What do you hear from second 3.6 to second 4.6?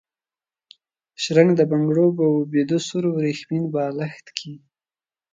بالښت کي